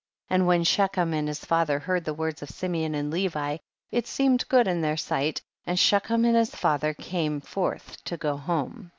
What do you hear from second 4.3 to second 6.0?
good in their sight, aud